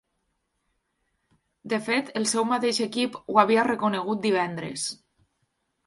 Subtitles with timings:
[1.75, 4.93] De fet, el seu mateix equip ho havia reconegut divendres.